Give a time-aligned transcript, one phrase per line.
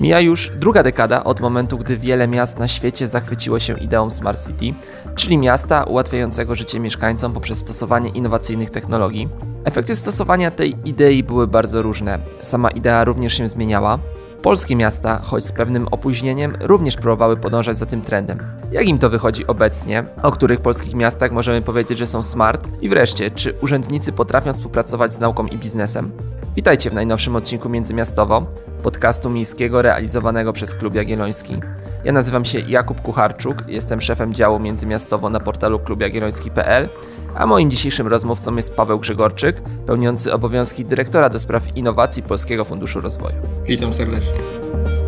[0.00, 4.46] Mija już druga dekada od momentu, gdy wiele miast na świecie zachwyciło się ideą Smart
[4.46, 4.78] City,
[5.14, 9.28] czyli miasta ułatwiającego życie mieszkańcom poprzez stosowanie innowacyjnych technologii.
[9.64, 12.18] Efekty stosowania tej idei były bardzo różne.
[12.42, 13.98] Sama idea również się zmieniała.
[14.42, 18.38] Polskie miasta, choć z pewnym opóźnieniem, również próbowały podążać za tym trendem.
[18.72, 20.04] Jak im to wychodzi obecnie?
[20.22, 22.68] O których polskich miastach możemy powiedzieć, że są smart?
[22.80, 26.12] I wreszcie, czy urzędnicy potrafią współpracować z nauką i biznesem?
[26.58, 28.46] Witajcie w najnowszym odcinku Międzymiastowo,
[28.82, 31.60] podcastu miejskiego realizowanego przez Klub Jagielloński.
[32.04, 36.88] Ja nazywam się Jakub Kucharczuk, jestem szefem działu Międzymiastowo na portalu klubjagielloński.pl,
[37.34, 43.00] a moim dzisiejszym rozmówcą jest Paweł Grzegorczyk, pełniący obowiązki dyrektora do spraw innowacji Polskiego Funduszu
[43.00, 43.36] Rozwoju.
[43.64, 44.38] Witam serdecznie.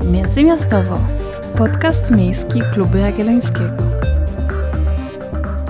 [0.04, 0.98] Międzymiastowo.
[1.58, 3.82] Podcast miejski Klubu Jagiellońskiego.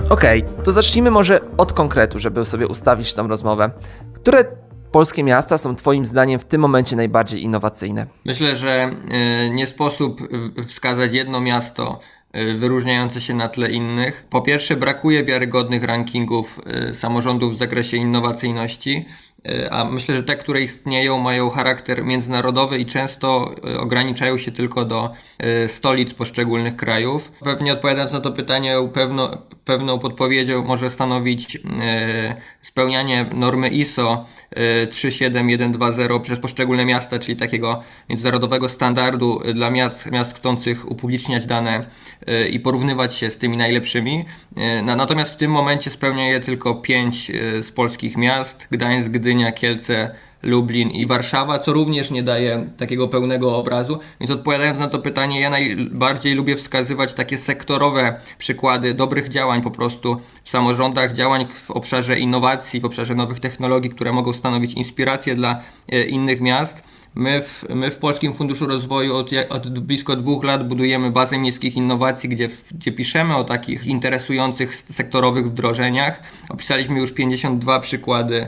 [0.09, 3.71] Okej, okay, to zacznijmy może od konkretu, żeby sobie ustawić tą rozmowę.
[4.13, 4.60] Które
[4.91, 8.07] polskie miasta są Twoim zdaniem w tym momencie najbardziej innowacyjne?
[8.25, 10.21] Myślę, że e, nie sposób
[10.67, 11.99] wskazać jedno miasto
[12.31, 14.25] e, wyróżniające się na tle innych.
[14.29, 19.05] Po pierwsze, brakuje wiarygodnych rankingów e, samorządów w zakresie innowacyjności.
[19.45, 24.51] E, a myślę, że te, które istnieją, mają charakter międzynarodowy i często e, ograniczają się
[24.51, 27.31] tylko do e, stolic poszczególnych krajów.
[27.43, 31.57] Pewnie odpowiadając na to pytanie, pewno, pewną podpowiedzią może stanowić
[32.61, 34.25] spełnianie normy ISO
[34.89, 41.85] 37120 przez poszczególne miasta, czyli takiego międzynarodowego standardu dla miast, miast chcących upubliczniać dane
[42.51, 44.25] i porównywać się z tymi najlepszymi.
[44.83, 50.11] Natomiast w tym momencie spełnia je tylko pięć z polskich miast: Gdańsk, Gdynia, Gdynia, Kielce,
[50.43, 53.99] Lublin i Warszawa, co również nie daje takiego pełnego obrazu.
[54.19, 59.71] Więc odpowiadając na to pytanie, ja najbardziej lubię wskazywać takie sektorowe przykłady dobrych działań po
[59.71, 65.35] prostu w samorządach, działań w obszarze innowacji, w obszarze nowych technologii, które mogą stanowić inspirację
[65.35, 66.83] dla e, innych miast.
[67.15, 71.75] My w, my w Polskim Funduszu Rozwoju od, od, blisko dwóch lat budujemy bazę miejskich
[71.75, 76.21] innowacji, gdzie, gdzie piszemy o takich interesujących sektorowych wdrożeniach.
[76.49, 78.47] Opisaliśmy już 52 przykłady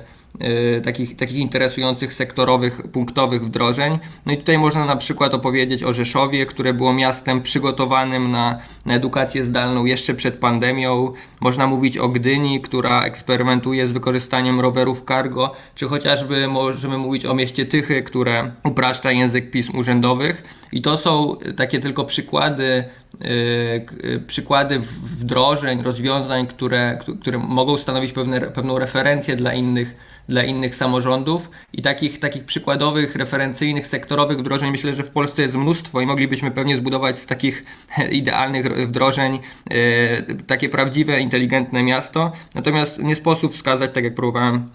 [0.84, 4.00] takich, takich interesujących sektorowych, punktowych wdrożeń.
[4.26, 8.94] No i tutaj można na przykład opowiedzieć o Rzeszowie, które było miastem przygotowanym na, na
[8.94, 11.14] edukację zdalną jeszcze przed pandemią.
[11.40, 17.34] Można mówić o Gdyni, która eksperymentuje z wykorzystaniem rowerów cargo, czy chociażby możemy mówić o
[17.34, 20.63] mieście Tychy, które upraszcza język pism urzędowych.
[20.74, 22.84] I to są takie tylko przykłady
[23.20, 24.80] Yy, przykłady
[25.20, 29.96] wdrożeń, rozwiązań, które, które mogą stanowić pewne, pewną referencję dla innych
[30.30, 35.56] dla innych samorządów i takich, takich przykładowych, referencyjnych, sektorowych wdrożeń myślę, że w Polsce jest
[35.56, 37.64] mnóstwo i moglibyśmy pewnie zbudować z takich
[38.12, 39.40] idealnych wdrożeń
[39.72, 42.32] e, takie prawdziwe, inteligentne miasto.
[42.56, 44.70] Natomiast nie sposób wskazać, tak jak próbowałem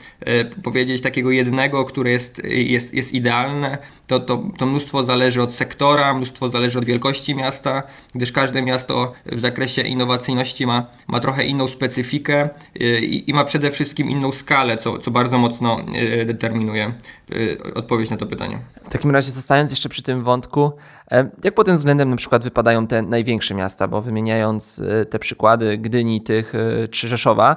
[0.62, 3.78] powiedzieć, takiego jednego, które jest, jest, jest idealne.
[4.08, 7.82] To, to, to mnóstwo zależy od sektora, mnóstwo zależy od wielkości miasta,
[8.14, 12.48] gdyż każde miasto w zakresie innowacyjności ma, ma trochę inną specyfikę
[12.80, 17.74] e, i, i ma przede wszystkim inną skalę, co, co bardzo mocno e, determinuje e,
[17.74, 18.58] odpowiedź na to pytanie.
[18.88, 20.72] W takim razie zostając jeszcze przy tym wątku,
[21.10, 25.78] e, jak pod tym względem na przykład wypadają te największe miasta, bo wymieniając te przykłady
[25.78, 26.52] Gdyni, tych
[26.90, 27.56] czy Rzeszowa,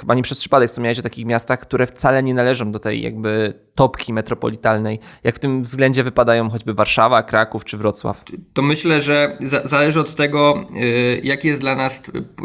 [0.00, 3.54] chyba nie przez przypadek wspomniałeś o takich miastach, które wcale nie należą do tej jakby
[3.74, 5.00] topki metropolitalnej.
[5.24, 8.24] Jak w tym względzie wypadają choćby Warszawa, Kraków czy Wrocław?
[8.52, 10.64] To myślę, że zależy od tego,
[11.22, 12.02] jaki jest dla nas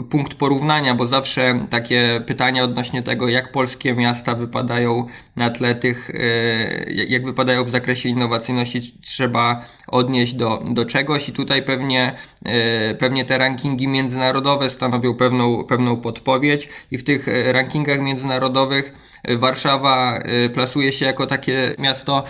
[0.10, 6.10] punkt porównania, bo zawsze takie pytania odnośnie tego, jak polskie miasta wypadają na tle tych,
[6.10, 12.16] e, jak wypadają w zakresie innowacyjności, trzeba odnieść do, do czegoś i tutaj pewnie,
[12.46, 19.06] e, pewnie te rankingi międzynarodowe stanowią pewną, pewną podpowiedź i w tych e, rankingach międzynarodowych
[19.38, 20.20] Warszawa
[20.54, 22.24] plasuje się jako takie miasto,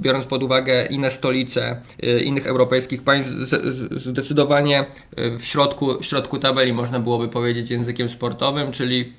[0.00, 1.80] biorąc pod uwagę inne stolice
[2.24, 3.32] innych europejskich państw,
[3.90, 4.84] zdecydowanie
[5.16, 9.12] w środku, w środku tabeli można byłoby powiedzieć językiem sportowym, czyli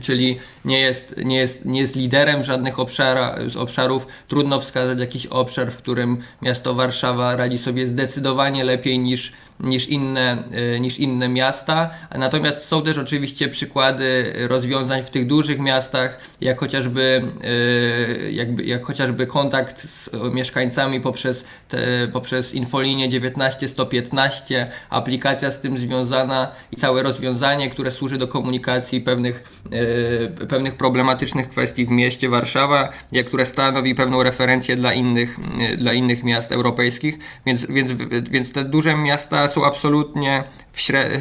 [0.00, 4.06] czyli nie jest, nie jest, nie jest liderem żadnych obszara, obszarów.
[4.28, 10.42] Trudno wskazać jakiś obszar, w którym miasto Warszawa radzi sobie zdecydowanie lepiej niż niż inne,
[10.76, 11.90] y, niż inne miasta.
[12.18, 18.84] Natomiast są też oczywiście przykłady rozwiązań w tych dużych miastach, jak chociażby, y, jakby, jak
[18.84, 21.44] chociażby kontakt z mieszkańcami poprzez,
[22.12, 29.44] poprzez infolinię 19115, aplikacja z tym związana i całe rozwiązanie, które służy do komunikacji pewnych,
[30.42, 35.38] y, pewnych problematycznych kwestii w mieście Warszawa, jak które stanowi pewną referencję dla innych,
[35.78, 37.18] dla innych miast europejskich.
[37.46, 37.90] Więc, więc,
[38.30, 41.20] więc te duże miasta są absolutnie w, śre-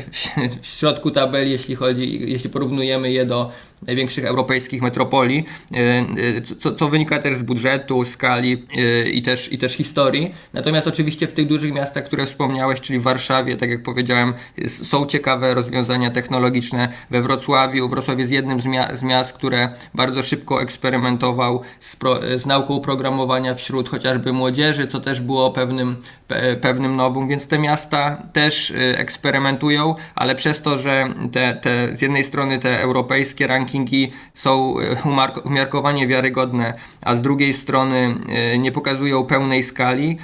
[0.62, 3.52] w środku tabeli, jeśli chodzi, jeśli porównujemy je do,
[3.88, 5.46] największych europejskich metropolii,
[6.60, 8.66] co, co wynika też z budżetu, skali
[9.14, 10.34] i też, i też historii.
[10.54, 14.34] Natomiast oczywiście w tych dużych miastach, które wspomniałeś, czyli w Warszawie, tak jak powiedziałem,
[14.68, 16.90] są ciekawe rozwiązania technologiczne.
[17.12, 21.98] We Wrocławiu, Wrocław jest jednym z, mia z miast, które bardzo szybko eksperymentował z,
[22.38, 26.23] z nauką programowania wśród chociażby młodzieży, co też było pewnym, pe
[26.62, 32.02] pewnym nowym, więc te miasta też y, eksperymentują, ale przez to, że te, te, z
[32.02, 38.16] jednej strony te europejskie rankingi są y, umiarkowanie wiarygodne, a z drugiej strony
[38.56, 40.18] y, nie pokazują pełnej skali,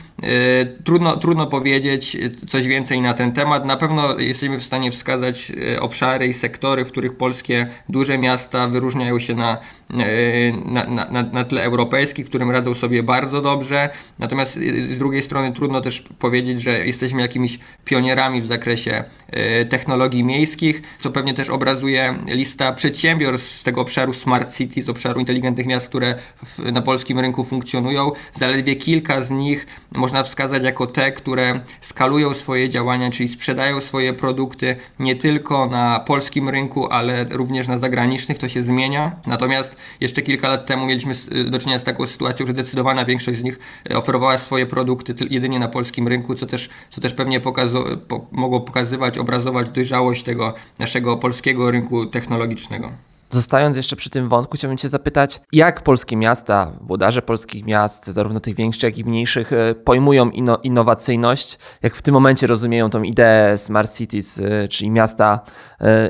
[0.83, 2.17] trudno, trudno powiedzieć
[2.47, 3.65] coś więcej na ten temat.
[3.65, 9.19] Na pewno jesteśmy w stanie wskazać obszary i sektory, w których polskie duże miasta wyróżniają
[9.19, 9.57] się na,
[9.89, 13.89] na, na, na tle europejskim, którym radzą sobie bardzo dobrze.
[14.19, 14.53] Natomiast
[14.89, 20.81] z drugiej strony trudno też powiedzieć, że jesteśmy jakimiś pionierami w zakresie e, technologii miejskich,
[20.97, 25.89] co pewnie też obrazuje lista przedsiębiorstw z tego obszaru Smart City, z obszaru inteligentnych miast,
[25.89, 26.15] które
[26.45, 28.12] w, na polskim rynku funkcjonują.
[28.33, 34.13] Zaledwie kilka z nich można wskazać jako te, które skalują swoje działania, czyli sprzedają swoje
[34.13, 38.38] produkty nie tylko na polskim rynku, ale również na zagranicznych.
[38.38, 39.12] To się zmienia.
[39.25, 41.14] Natomiast jeszcze kilka lat temu mieliśmy
[41.52, 43.60] do czynienia z taką sytuacją, że zdecydowana większość z nich
[43.90, 48.28] e, oferowała swoje produkty jedynie na polskim rynku, co też, co też pewnie pokazu- po-
[48.31, 52.92] mogło pokazywać, obrazować dojrzałość tego naszego polskiego rynku technologicznego.
[53.31, 58.40] Zostając jeszcze przy tym wątku, chciałbym Cię zapytać, jak polskie miasta, włodarze polskich miast, zarówno
[58.40, 63.04] tych większych, jak i mniejszych, e, pojmują inno, innowacyjność, jak w tym momencie rozumieją tą
[63.04, 65.40] ideę Smart Cities, e, czyli miasta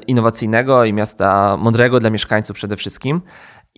[0.07, 3.21] innowacyjnego i miasta mądrego dla mieszkańców przede wszystkim.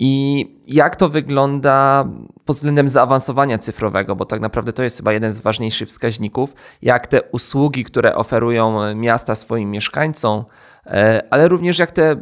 [0.03, 2.05] I jak to wygląda
[2.45, 7.07] pod względem zaawansowania cyfrowego, bo tak naprawdę to jest chyba jeden z ważniejszych wskaźników, jak
[7.07, 10.45] te usługi, które oferują miasta swoim mieszkańcom,
[10.85, 12.15] e, ale również jak te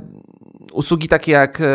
[0.71, 1.65] usługi takie jak e,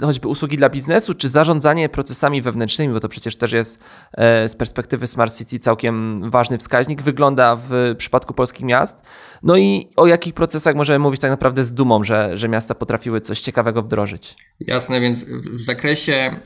[0.00, 3.78] choćby usługi dla biznesu, czy zarządzanie procesami wewnętrznymi, bo to przecież też jest
[4.12, 9.02] e, z perspektywy Smart City całkiem ważny wskaźnik, wygląda w przypadku polskich miast.
[9.42, 13.20] No i o jakich procesach możemy mówić tak naprawdę z dumą, że, że miasta potrafiły
[13.20, 14.36] coś ciekawego wdrożyć?
[14.60, 16.36] Jasne, więc w zakresie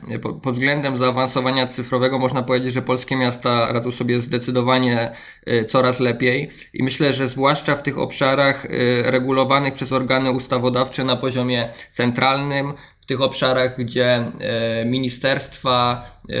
[0.43, 5.11] pod względem zaawansowania cyfrowego można powiedzieć, że polskie miasta radzą sobie zdecydowanie
[5.45, 8.67] e, coraz lepiej i myślę, że zwłaszcza w tych obszarach
[9.03, 12.73] regulowanych przez organy ustawodawcze na poziomie centralnym,
[13.05, 16.35] w tych obszarach, gdzie e, ministerstwa e,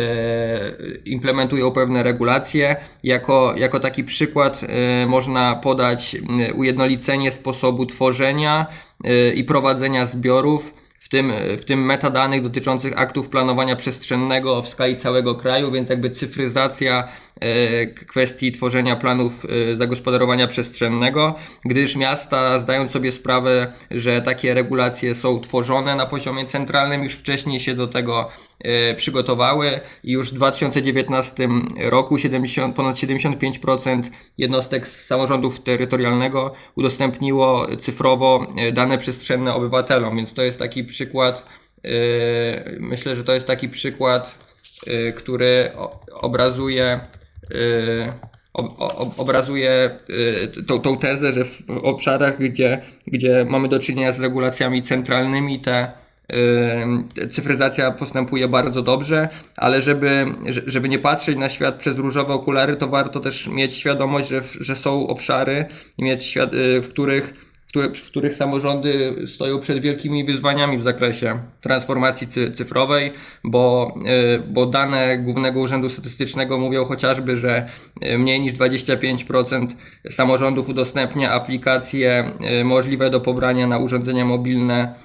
[1.05, 2.75] implementują pewne regulacje.
[3.03, 6.15] Jako, jako taki przykład e, można podać
[6.55, 8.65] ujednolicenie sposobu tworzenia
[9.35, 15.35] i prowadzenia zbiorów w tym, w tym metadanych dotyczących aktów planowania przestrzennego w skali całego
[15.35, 17.07] kraju, więc jakby cyfryzacja
[18.07, 21.35] kwestii tworzenia planów e, zagospodarowania przestrzennego,
[21.65, 27.59] gdyż miasta zdają sobie sprawę, że takie regulacje są tworzone na poziomie centralnym, już wcześniej
[27.59, 28.29] się do tego
[28.59, 29.79] e, przygotowały.
[30.03, 34.03] I już w 2019 roku 70, ponad 75%
[34.37, 41.45] jednostek samorządów terytorialnego udostępniło cyfrowo dane przestrzenne obywatelom, więc to jest taki przykład,
[42.79, 44.39] myślę, że to jest taki przykład,
[45.15, 45.71] który
[46.13, 46.99] obrazuje
[49.17, 49.97] obrazuje
[50.67, 55.91] tą, tą tezę, że w obszarach, gdzie, gdzie mamy do czynienia z regulacjami centralnymi, te
[57.31, 60.25] cyfryzacja postępuje bardzo dobrze, ale żeby,
[60.65, 64.75] żeby nie patrzeć na świat przez różowe okulary, to warto też mieć świadomość, że, że
[64.75, 65.65] są obszary,
[65.99, 66.37] mieć
[66.83, 67.44] w których
[67.81, 73.11] w których samorządy stoją przed wielkimi wyzwaniami w zakresie transformacji cyfrowej,
[73.43, 77.69] bo, e, bo dane Głównego Urzędu Statystycznego mówią chociażby, że
[78.01, 79.67] e, mniej niż 25%
[80.09, 84.95] samorządów udostępnia aplikacje e, możliwe do pobrania na urządzenia mobilne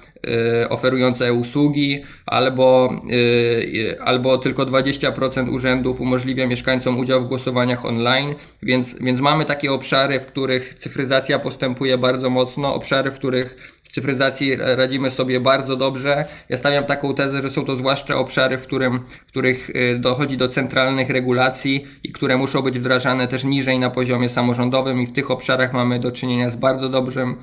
[0.69, 8.99] oferujące usługi, albo, y, albo tylko 20% urzędów umożliwia mieszkańcom udział w głosowaniach online, więc,
[9.01, 15.11] więc mamy takie obszary, w których cyfryzacja postępuje bardzo mocno, obszary, w których cyfryzacji radzimy
[15.11, 16.25] sobie bardzo dobrze.
[16.49, 20.37] Ja stawiam taką tezę, że są to zwłaszcza obszary, w, którym, w których y, dochodzi
[20.37, 25.11] do centralnych regulacji i które muszą być wdrażane też niżej na poziomie samorządowym i w
[25.11, 27.35] tych obszarach mamy do czynienia z bardzo dobrym,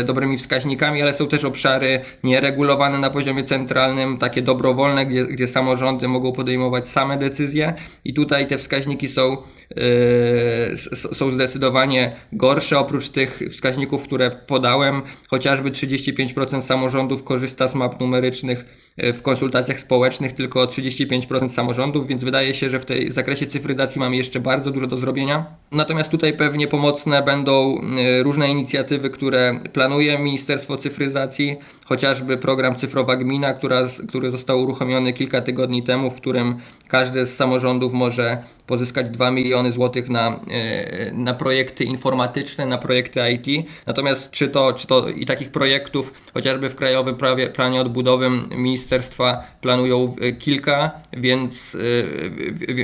[0.00, 5.48] y, dobrymi wskaźnikami, ale są też obszary nieregulowane na poziomie centralnym, takie dobrowolne, gdzie, gdzie
[5.48, 7.74] samorządy mogą podejmować same decyzje
[8.04, 9.36] i tutaj te wskaźniki są,
[9.76, 10.76] yy,
[11.14, 18.81] są zdecydowanie gorsze oprócz tych wskaźników, które podałem, chociażby 35% samorządów korzysta z map numerycznych
[18.98, 24.16] w konsultacjach społecznych, tylko 35% samorządów, więc wydaje się, że w tej zakresie cyfryzacji mamy
[24.16, 25.46] jeszcze bardzo dużo do zrobienia.
[25.72, 27.80] Natomiast tutaj pewnie pomocne będą
[28.18, 35.12] y, różne inicjatywy, które planuje Ministerstwo Cyfryzacji, chociażby program Cyfrowa Gmina, która, który został uruchomiony
[35.12, 36.54] kilka tygodni temu, w którym
[36.88, 40.40] każdy z samorządów może pozyskać 2 miliony złotych na,
[41.08, 43.66] y, na projekty informatyczne, na projekty IT.
[43.86, 48.48] Natomiast czy to, czy to i takich projektów, chociażby w Krajowym Prawie, Planie Odbudowym
[48.82, 51.76] ministerstwa planują y, kilka, więc,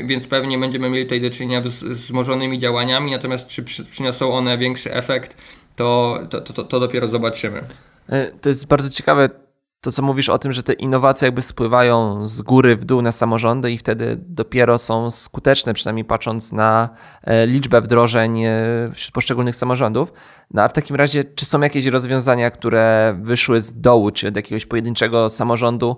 [0.05, 4.95] więc pewnie będziemy mieli tutaj do czynienia z wzmożonymi działaniami, natomiast czy przyniosą one większy
[4.95, 5.37] efekt,
[5.76, 7.62] to, to, to, to dopiero zobaczymy.
[8.09, 9.31] E, to jest bardzo ciekawe
[9.80, 13.12] to, co mówisz o tym, że te innowacje jakby spływają z góry w dół na
[13.12, 16.88] samorządy i wtedy dopiero są skuteczne, przynajmniej patrząc na
[17.25, 18.52] e, liczbę wdrożeń e,
[18.94, 20.12] wśród poszczególnych samorządów.
[20.50, 24.37] No a w takim razie, czy są jakieś rozwiązania, które wyszły z dołu, czy od
[24.37, 25.97] jakiegoś pojedynczego samorządu,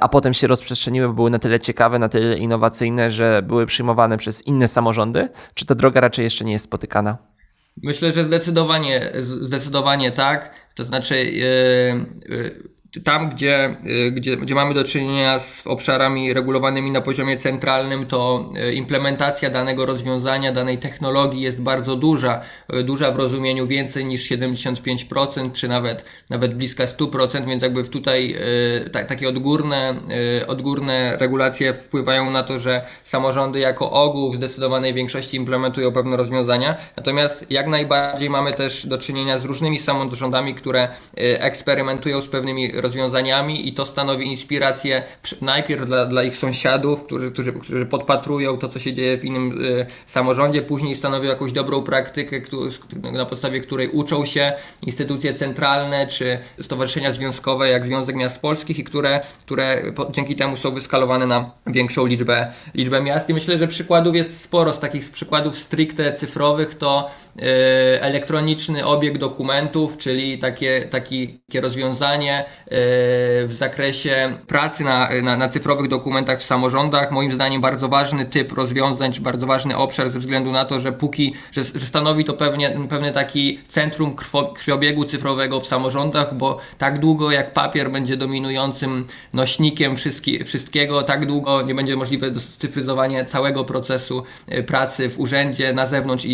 [0.00, 4.18] a potem się rozprzestrzeniły, bo były na tyle ciekawe, na tyle innowacyjne, że były przyjmowane
[4.18, 5.28] przez inne samorządy?
[5.54, 7.18] Czy ta droga raczej jeszcze nie jest spotykana?
[7.82, 10.50] Myślę, że zdecydowanie, zdecydowanie tak.
[10.74, 13.76] To znaczy, yy, yy tam, gdzie,
[14.06, 19.50] y, gdzie, gdzie mamy do czynienia z obszarami regulowanymi na poziomie centralnym, to y, implementacja
[19.50, 22.40] danego rozwiązania, danej technologii jest bardzo duża,
[22.74, 28.36] y, duża w rozumieniu więcej niż 75%, czy nawet, nawet bliska 100%, więc jakby tutaj
[28.92, 29.94] tak, takie odgórne,
[30.46, 36.76] odgórne regulacje wpływają na to, że samorządy jako ogół w zdecydowanej większości implementują pewne rozwiązania.
[36.96, 43.68] Natomiast jak najbardziej mamy też do czynienia z różnymi samorządami, które eksperymentują z pewnymi rozwiązaniami
[43.68, 45.02] i to stanowi inspirację
[45.40, 49.64] najpierw dla, dla ich sąsiadów, którzy, którzy, którzy podpatrują to, co się dzieje w innym
[49.64, 52.70] y, samorządzie, później stanowią jakąś dobrą praktykę, który,
[53.12, 54.52] na podstawie której uczą się
[54.82, 60.56] instytucje centralne czy stowarzyszenia związkowe, jak Związek Miast Polskich i które, które po, dzięki temu
[60.56, 63.30] są wyskalowane na większą liczbę, liczbę miast.
[63.30, 64.72] I myślę, że przykładów jest sporo.
[64.72, 67.10] Z takich przykładów stricte cyfrowych to
[68.00, 72.44] elektroniczny obieg dokumentów, czyli takie, takie rozwiązanie y,
[73.46, 77.10] w zakresie pracy na, na, na, cyfrowych dokumentach w samorządach.
[77.10, 80.92] Moim zdaniem bardzo ważny typ rozwiązań, czy bardzo ważny obszar ze względu na to, że
[80.92, 86.58] póki, że, że stanowi to pewnie, pewne taki centrum krwo, krwiobiegu cyfrowego w samorządach, bo
[86.78, 93.24] tak długo jak papier będzie dominującym nośnikiem wszystki, wszystkiego, tak długo nie będzie możliwe cyfryzowanie
[93.24, 96.32] całego procesu e, pracy w urzędzie, na zewnątrz i,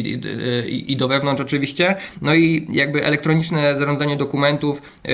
[0.68, 1.97] i, i do wewnątrz oczywiście.
[2.23, 5.13] No i jakby elektroniczne zarządzanie dokumentów, yy,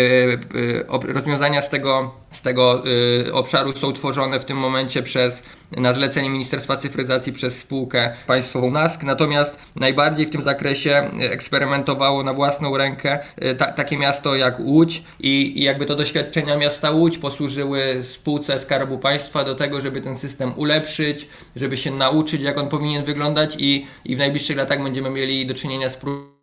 [0.55, 2.83] yy, rozwiązania z tego, z tego
[3.27, 8.71] y, obszaru są tworzone w tym momencie przez na zlecenie Ministerstwa Cyfryzacji przez spółkę państwową
[8.71, 9.03] NASK.
[9.03, 15.03] Natomiast najbardziej w tym zakresie eksperymentowało na własną rękę y, ta, takie miasto jak Łódź
[15.21, 20.17] i, i jakby to doświadczenia miasta Łódź posłużyły spółce Skarbu Państwa do tego, żeby ten
[20.17, 25.11] system ulepszyć, żeby się nauczyć jak on powinien wyglądać i, i w najbliższych latach będziemy
[25.11, 26.38] mieli do czynienia z próbą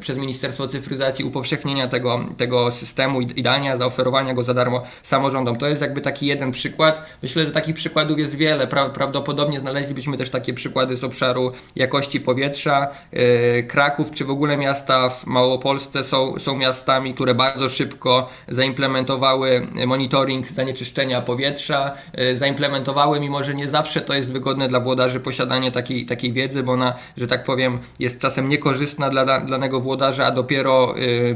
[0.00, 5.56] przez Ministerstwo Cyfryzacji upowszechnienia tego, tego systemu i dania, zaoferowania go za darmo samorządom.
[5.56, 7.06] To jest jakby taki jeden przykład.
[7.22, 8.66] Myślę, że takich przykładów jest wiele.
[8.66, 12.88] Pra prawdopodobnie znaleźlibyśmy też takie przykłady z obszaru jakości powietrza.
[13.12, 19.66] Yy, Kraków czy w ogóle miasta w Małopolsce są, są miastami, które bardzo szybko zaimplementowały
[19.86, 21.92] monitoring zanieczyszczenia powietrza.
[22.14, 26.62] Yy, zaimplementowały, mimo że nie zawsze to jest wygodne dla włodarzy posiadanie takiej, takiej wiedzy,
[26.62, 31.34] bo ona, że tak powiem, jest czasem niekorzystna dla danego włodarza, a dopiero y,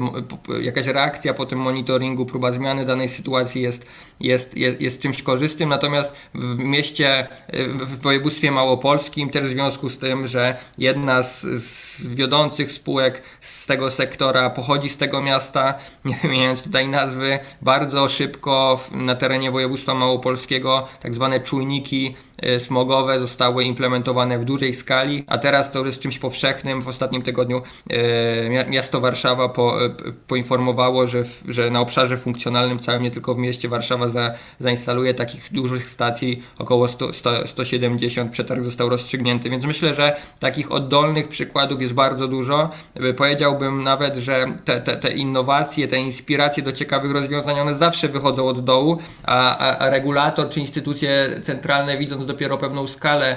[0.63, 3.87] jakaś reakcja po tym monitoringu, próba zmiany danej sytuacji jest,
[4.21, 5.69] jest, jest, jest czymś korzystnym.
[5.69, 11.43] Natomiast w mieście, y, w województwie małopolskim, też w związku z tym, że jedna z,
[11.43, 18.09] z wiodących spółek z tego sektora pochodzi z tego miasta, nie wymieniając tutaj nazwy, bardzo
[18.09, 25.25] szybko na terenie województwa małopolskiego tak zwane czujniki y, smogowe zostały implementowane w dużej skali,
[25.27, 26.83] a teraz to już jest czymś powszechnym.
[26.83, 29.91] W ostatnim tygodniu E, miasto Warszawa po, e,
[30.27, 35.15] poinformowało, że, w, że na obszarze funkcjonalnym całym, nie tylko w mieście Warszawa za, zainstaluje
[35.15, 41.29] takich dużych stacji, około 100, 100, 170, przetarg został rozstrzygnięty, więc myślę, że takich oddolnych
[41.29, 42.71] przykładów jest bardzo dużo.
[42.95, 48.09] E, powiedziałbym nawet, że te, te, te innowacje, te inspiracje do ciekawych rozwiązań, one zawsze
[48.09, 53.37] wychodzą od dołu, a, a, a regulator czy instytucje centralne widząc dopiero pewną skalę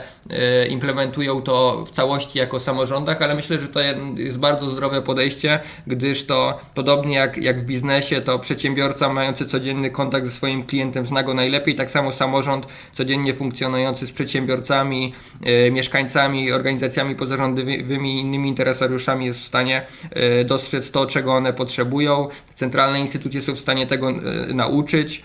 [0.69, 3.79] implementują to w całości jako samorządach, ale myślę, że to
[4.15, 9.89] jest bardzo zdrowe podejście, gdyż to podobnie jak, jak w biznesie, to przedsiębiorca mający codzienny
[9.91, 15.13] kontakt ze swoim klientem zna go najlepiej, tak samo samorząd codziennie funkcjonujący z przedsiębiorcami,
[15.43, 22.27] e, mieszkańcami, organizacjami pozarządowymi innymi interesariuszami jest w stanie e, dostrzec to, czego one potrzebują.
[22.53, 25.23] Centralne instytucje są w stanie tego e, nauczyć.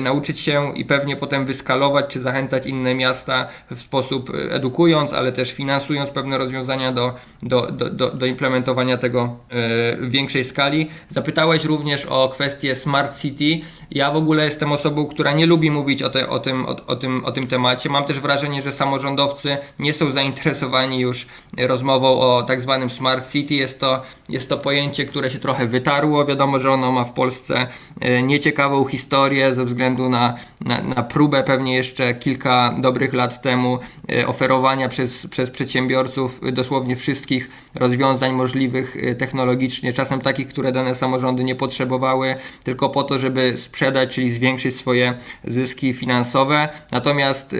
[0.00, 5.52] Nauczyć się i pewnie potem wyskalować czy zachęcać inne miasta w sposób edukując, ale też
[5.52, 9.36] finansując pewne rozwiązania do, do, do, do implementowania tego
[10.00, 10.88] w większej skali.
[11.10, 13.66] Zapytałeś również o kwestię Smart City.
[13.90, 16.96] Ja w ogóle jestem osobą, która nie lubi mówić o, te, o, tym, o, o,
[16.96, 17.88] tym, o tym temacie.
[17.88, 21.26] Mam też wrażenie, że samorządowcy nie są zainteresowani już
[21.58, 23.54] rozmową o tak zwanym Smart City.
[23.54, 26.24] Jest to, jest to pojęcie, które się trochę wytarło.
[26.24, 27.66] Wiadomo, że ono ma w Polsce
[28.22, 33.78] nieciekawą historię ze względu na, na, na próbę pewnie jeszcze kilka dobrych lat temu
[34.10, 40.94] e, oferowania przez, przez przedsiębiorców dosłownie wszystkich rozwiązań możliwych e, technologicznie, czasem takich, które dane
[40.94, 46.68] samorządy nie potrzebowały, tylko po to, żeby sprzedać, czyli zwiększyć swoje zyski finansowe.
[46.92, 47.50] Natomiast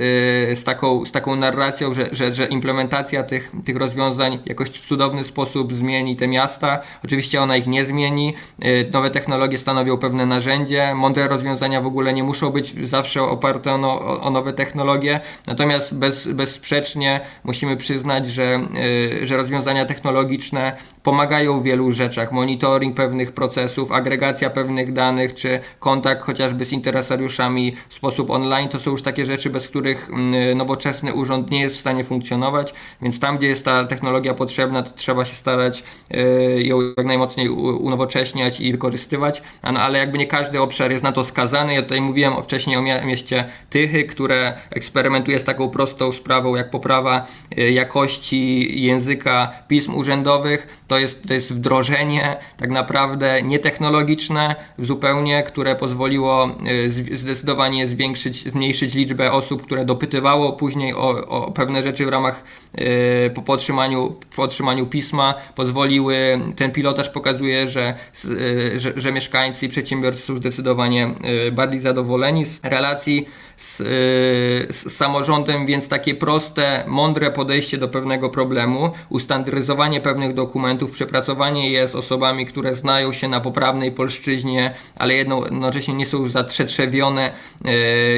[0.54, 5.24] z taką, z taką narracją, że, że, że implementacja tych, tych rozwiązań jakoś w cudowny
[5.24, 6.78] sposób zmieni te miasta.
[7.04, 8.34] Oczywiście ona ich nie zmieni.
[8.92, 10.94] Nowe technologie stanowią pewne narzędzie.
[10.94, 15.20] Mądre rozwiązania w ogóle nie muszą być zawsze oparte o, no, o nowe technologie.
[15.46, 18.60] Natomiast bez, bezsprzecznie musimy przyznać, że,
[19.22, 22.32] y, że rozwiązania technologiczne pomagają w wielu rzeczach.
[22.32, 28.78] Monitoring pewnych procesów, agregacja pewnych danych, czy kontakt chociażby z interesariuszami w sposób online, to
[28.78, 33.20] są już takie rzeczy, bez których mm, nowoczesny urząd nie jest w stanie funkcjonować, więc
[33.20, 35.84] tam, gdzie jest ta technologia potrzebna, to trzeba się starać
[36.14, 41.12] y, ją jak najmocniej unowocześniać i wykorzystywać, no, ale jakby nie każdy obszar jest na
[41.12, 41.74] to skazany.
[41.84, 47.26] Tutaj mówiłem wcześniej o mieście Tychy, które eksperymentuje z taką prostą sprawą jak poprawa
[47.58, 50.80] y, jakości języka pism urzędowych.
[50.88, 56.48] To jest, to jest wdrożenie tak naprawdę nietechnologiczne zupełnie, które pozwoliło
[57.10, 62.44] y, zdecydowanie zwiększyć, zmniejszyć liczbę osób, które dopytywało później o, o pewne rzeczy w ramach
[63.34, 67.94] po podtrzymaniu, po otrzymaniu pisma, pozwoliły, ten pilotaż pokazuje, że,
[68.76, 71.10] że, że mieszkańcy i przedsiębiorcy są zdecydowanie
[71.52, 73.76] bardziej zadowoleni z relacji z,
[74.76, 81.88] z, samorządem, więc takie proste, mądre podejście do pewnego problemu, ustandaryzowanie pewnych dokumentów, przepracowanie je
[81.88, 87.32] z osobami, które znają się na poprawnej polszczyźnie, ale jednocześnie nie są zatrzetrzewione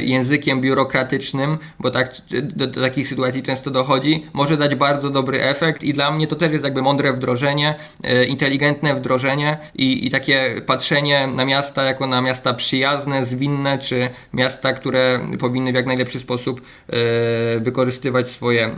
[0.03, 5.83] językiem biurokratycznym, bo tak, do, do takich sytuacji często dochodzi, może dać bardzo dobry efekt
[5.83, 7.75] i dla mnie to też jest jakby mądre wdrożenie,
[8.05, 14.09] e, inteligentne wdrożenie i, i takie patrzenie na miasta jako na miasta przyjazne, zwinne, czy
[14.33, 16.95] miasta, które powinny w jak najlepszy sposób e,
[17.61, 18.71] wykorzystywać swoje,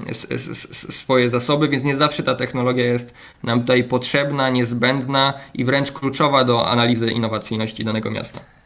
[0.90, 6.44] swoje zasoby, więc nie zawsze ta technologia jest nam tutaj potrzebna, niezbędna i wręcz kluczowa
[6.44, 8.57] do analizy innowacyjności danego miasta.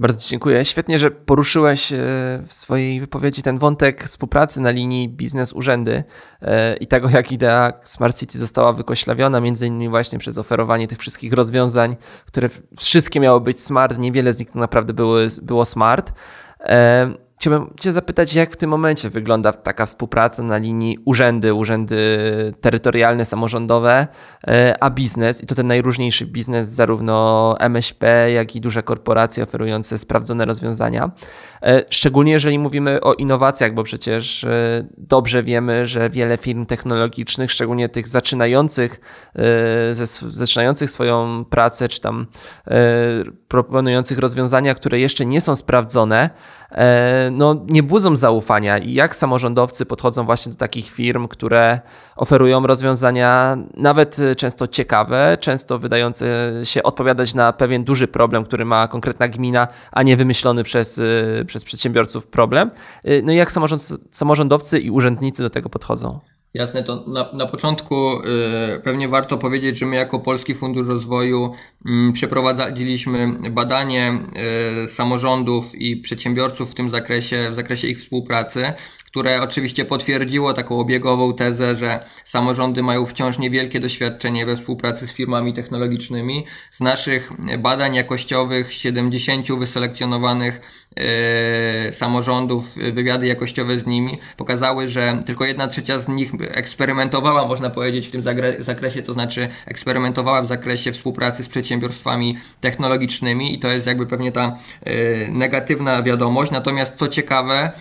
[0.00, 0.64] Bardzo dziękuję.
[0.64, 1.96] Świetnie, że poruszyłeś e,
[2.46, 6.04] w swojej wypowiedzi ten wątek współpracy na linii biznes-urzędy
[6.42, 10.98] e, i tego, jak idea Smart City została wykoślawiona, między innymi właśnie przez oferowanie tych
[10.98, 16.12] wszystkich rozwiązań, które wszystkie miały być smart, niewiele z nich naprawdę były, było smart.
[17.40, 21.96] Chciałbym Cię zapytać, jak w tym momencie wygląda taka współpraca na linii urzędy, urzędy
[22.60, 24.06] terytorialne, samorządowe,
[24.48, 29.98] e, a biznes, i to ten najróżniejszy biznes, zarówno MŚP, jak i duże korporacje oferujące
[29.98, 31.10] sprawdzone rozwiązania.
[31.62, 37.52] E, szczególnie jeżeli mówimy o innowacjach, bo przecież e, dobrze wiemy, że wiele firm technologicznych,
[37.52, 39.00] szczególnie tych zaczynających,
[40.30, 42.26] zaczynających swoją pracę, czy tam
[43.48, 46.30] proponujących rozwiązania, które jeszcze nie są sprawdzone,
[47.30, 51.80] no, nie budzą zaufania i jak samorządowcy podchodzą właśnie do takich firm, które
[52.16, 58.88] oferują rozwiązania nawet często ciekawe, często wydające się odpowiadać na pewien duży problem, który ma
[58.88, 62.70] konkretna gmina, a nie wymyślony przez, y, przez przedsiębiorców problem.
[63.22, 66.20] No i jak samorząd, samorządowcy i urzędnicy do tego podchodzą?
[66.54, 68.18] Jasne, to na, na początku
[68.76, 71.52] y, pewnie warto powiedzieć, że my jako Polski Fundusz Rozwoju
[71.86, 74.12] y, przeprowadziliśmy badanie
[74.84, 78.72] y, samorządów i przedsiębiorców w tym zakresie, w zakresie ich współpracy
[79.10, 85.12] które oczywiście potwierdziło taką obiegową tezę, że samorządy mają wciąż niewielkie doświadczenie we współpracy z
[85.12, 86.46] firmami technologicznymi.
[86.70, 90.60] Z naszych badań jakościowych 70 wyselekcjonowanych
[90.96, 97.70] yy, samorządów, wywiady jakościowe z nimi pokazały, że tylko jedna trzecia z nich eksperymentowała, można
[97.70, 98.22] powiedzieć, w tym
[98.58, 104.32] zakresie, to znaczy eksperymentowała w zakresie współpracy z przedsiębiorstwami technologicznymi i to jest jakby pewnie
[104.32, 104.92] ta yy,
[105.30, 106.52] negatywna wiadomość.
[106.52, 107.72] Natomiast co ciekawe,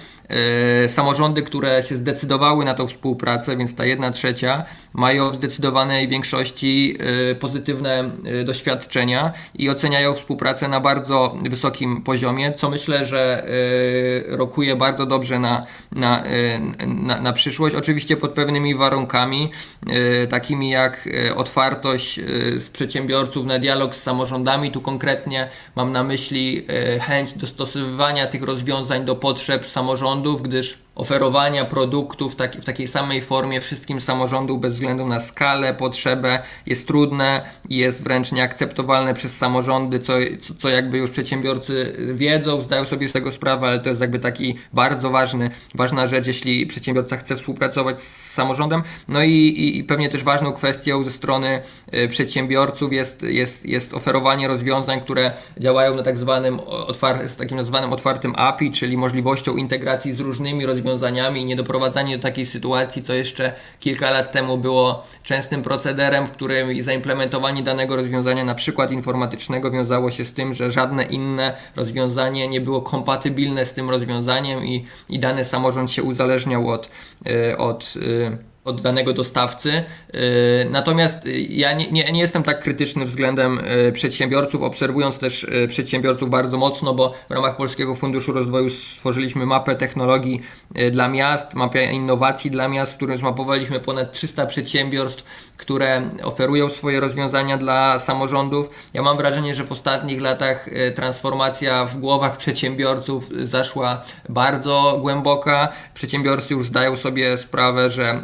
[0.87, 4.63] samorządy, które się zdecydowały na tą współpracę, więc ta jedna trzecia,
[4.93, 6.97] mają w zdecydowanej większości
[7.31, 8.11] e, pozytywne
[8.45, 13.43] doświadczenia i oceniają współpracę na bardzo wysokim poziomie, co myślę, że
[14.27, 16.23] rokuje bardzo dobrze na, na,
[16.87, 17.75] na, na przyszłość.
[17.75, 19.51] Oczywiście pod pewnymi warunkami,
[20.29, 22.19] takimi jak otwartość
[22.57, 24.71] z przedsiębiorców na dialog z samorządami.
[24.71, 26.65] Tu konkretnie mam na myśli
[27.01, 29.65] chęć dostosowywania tych rozwiązań do potrzeb
[30.19, 35.73] samorządów, gdyż oferowania produktów tak, w takiej samej formie wszystkim samorządom bez względu na skalę,
[35.73, 41.95] potrzebę jest trudne i jest wręcz nieakceptowalne przez samorządy, co, co, co jakby już przedsiębiorcy
[42.13, 46.27] wiedzą, zdają sobie z tego sprawę, ale to jest jakby taki bardzo ważny, ważna rzecz,
[46.27, 48.83] jeśli przedsiębiorca chce współpracować z samorządem.
[49.07, 51.61] No i, i, i pewnie też ważną kwestią ze strony
[51.93, 57.93] y, przedsiębiorców jest, jest, jest oferowanie rozwiązań, które działają na tak zwanym, otwar- takim nazwanym
[57.93, 63.03] otwartym API, czyli możliwością integracji z różnymi rozwiązaniami rozwiązaniami i nie doprowadzanie do takiej sytuacji,
[63.03, 68.91] co jeszcze kilka lat temu było częstym procederem, w którym zaimplementowanie danego rozwiązania, na przykład
[68.91, 74.65] informatycznego, wiązało się z tym, że żadne inne rozwiązanie nie było kompatybilne z tym rozwiązaniem
[74.65, 76.89] i, i dany samorząd się uzależniał od,
[77.27, 79.71] y, od y, od danego dostawcy.
[80.15, 83.59] Y, natomiast ja nie, nie, nie, jestem tak krytyczny względem
[83.93, 90.41] przedsiębiorców, obserwując też przedsiębiorców bardzo mocno, bo w ramach Polskiego Funduszu Rozwoju stworzyliśmy mapę technologii
[90.91, 95.23] dla miast, mapę innowacji dla miast, w którym zmapowaliśmy ponad 300 przedsiębiorstw,
[95.57, 98.69] które oferują swoje rozwiązania dla samorządów.
[98.93, 105.69] Ja mam wrażenie, że w ostatnich latach transformacja w głowach przedsiębiorców zaszła bardzo głęboka.
[105.93, 108.21] Przedsiębiorcy już zdają sobie sprawę, że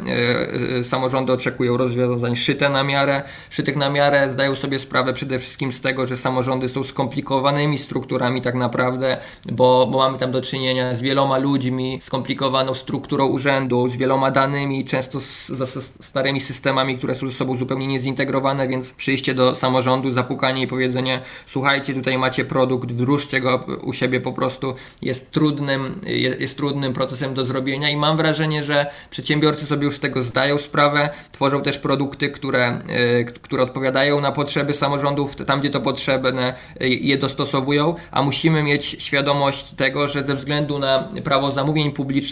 [0.80, 3.22] Y, samorządy oczekują rozwiązań szyte na miarę.
[3.50, 8.42] Szytych na miarę zdają sobie sprawę przede wszystkim z tego, że samorządy są skomplikowanymi strukturami
[8.42, 9.16] tak naprawdę,
[9.52, 11.98] bo, bo mamy tam do czynienia z wieloma ludźmi,
[12.36, 17.56] skomplikowaną strukturą urzędu, z wieloma danymi, często z, z starymi systemami, które są ze sobą
[17.56, 23.64] zupełnie niezintegrowane, więc przyjście do samorządu, zapukanie i powiedzenie słuchajcie, tutaj macie produkt, wdróżcie go
[23.82, 28.64] u siebie po prostu jest trudnym, jest, jest trudnym procesem do zrobienia i mam wrażenie,
[28.64, 32.80] że przedsiębiorcy sobie już z tego zdają sprawę, tworzą też produkty, które,
[33.20, 38.62] y, które odpowiadają na potrzeby samorządów, tam gdzie to potrzebne, y, je dostosowują, a musimy
[38.62, 42.25] mieć świadomość tego, że ze względu na prawo zamówień publicznych,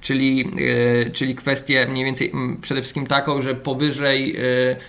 [0.00, 0.50] czyli,
[1.06, 2.32] y, czyli kwestię mniej więcej
[2.62, 4.36] przede wszystkim taką, że powyżej,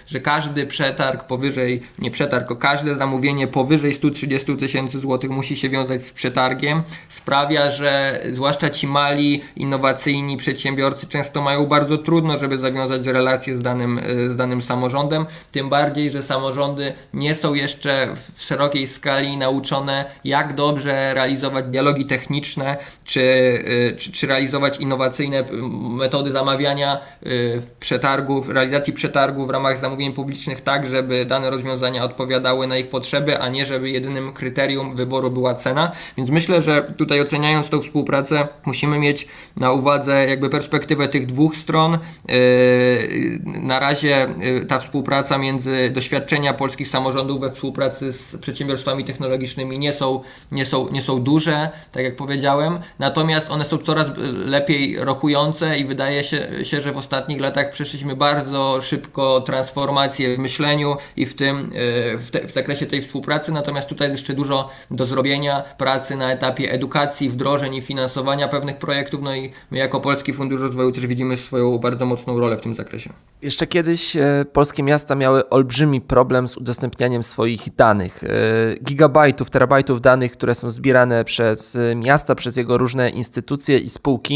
[0.07, 5.69] że każdy przetarg powyżej, nie przetarg, tylko każde zamówienie powyżej 130 tysięcy złotych musi się
[5.69, 12.57] wiązać z przetargiem, sprawia, że zwłaszcza ci mali, innowacyjni przedsiębiorcy często mają bardzo trudno żeby
[12.57, 18.15] zawiązać relacje z danym, e, z danym samorządem, tym bardziej, że samorządy nie są jeszcze
[18.37, 23.21] w szerokiej skali nauczone, jak dobrze realizować dialogi techniczne, czy,
[23.91, 25.45] e, czy, czy realizować innowacyjne
[25.81, 27.27] metody zamawiania e,
[27.79, 33.39] przetargów, realizacji przetargów w ramach zamówień publicznych, tak, żeby dane rozwiązania odpowiadały na ich potrzeby,
[33.39, 35.91] a nie żeby jedynym kryterium wyboru była cena.
[36.17, 41.57] Więc myślę, że tutaj oceniając tą współpracę, musimy mieć na uwadze jakby perspektywę tych dwóch
[41.57, 44.27] stron, Yy, na razie
[44.67, 50.89] ta współpraca między doświadczenia polskich samorządów we współpracy z przedsiębiorstwami technologicznymi nie są, nie są,
[50.89, 54.07] nie są duże, tak jak powiedziałem, natomiast one są coraz
[54.45, 60.39] lepiej rokujące i wydaje się, się że w ostatnich latach przeszliśmy bardzo szybko transformację w
[60.39, 64.33] myśleniu i w tym yy, w, te, w zakresie tej współpracy, natomiast tutaj jest jeszcze
[64.33, 69.77] dużo do zrobienia, pracy na etapie edukacji, wdrożeń i finansowania pewnych projektów, no i my
[69.77, 73.13] jako Polski Fundusz Rozwoju też widzimy swoją bardzo mocną rolę w tym zakresie.
[73.41, 78.23] Jeszcze kiedyś e, polskie miasta miały olbrzymi problem z udostępnianiem swoich danych.
[78.23, 78.27] E,
[78.83, 84.30] gigabajtów, terabajtów danych, które są zbierane przez e, miasta, przez jego różne instytucje i spółki,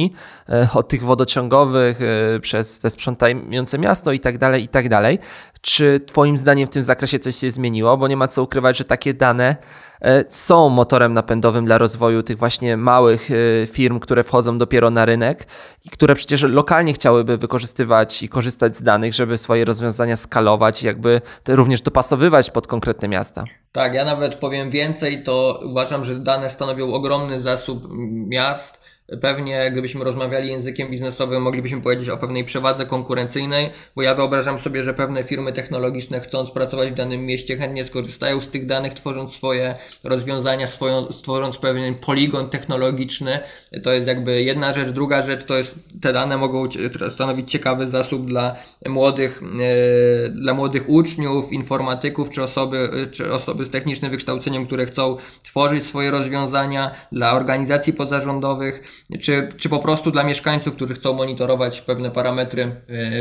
[0.74, 2.00] od tych wodociągowych,
[2.42, 5.20] przez te sprzątające miasto i tak dalej, i tak dalej.
[5.66, 7.98] Czy Twoim zdaniem w tym zakresie coś się zmieniło?
[7.98, 9.56] Bo nie ma co ukrywać, że takie dane
[10.02, 15.06] e, są motorem napędowym dla rozwoju tych właśnie małych e, firm, które wchodzą dopiero na
[15.06, 15.48] rynek
[15.84, 20.86] i które przecież lokalnie chciałyby wykorzystywać i korzystać z danych, żeby swoje rozwiązania skalować i
[20.86, 23.44] jakby również dopasowywać pod konkretne miasta.
[23.72, 27.88] Tak, ja nawet powiem więcej, to uważam, że dane stanowią ogromny zasób
[28.28, 28.85] miast
[29.22, 34.84] Pewnie gdybyśmy rozmawiali językiem biznesowym, moglibyśmy powiedzieć o pewnej przewadze konkurencyjnej, bo ja wyobrażam sobie,
[34.84, 39.34] że pewne firmy technologiczne chcąc pracować w danym mieście chętnie skorzystają z tych danych, tworząc
[39.34, 43.40] swoje rozwiązania, swoją, stworząc pewien poligon technologiczny.
[43.84, 44.90] To jest jakby jedna rzecz.
[44.90, 46.70] Druga rzecz to jest, te dane mogą
[47.10, 53.70] stanowić ciekawy zasób dla młodych, yy, dla młodych uczniów, informatyków, czy osoby, czy osoby z
[53.70, 60.24] technicznym wykształceniem, które chcą tworzyć swoje rozwiązania dla organizacji pozarządowych czy, czy po prostu dla
[60.24, 62.76] mieszkańców, którzy chcą monitorować pewne parametry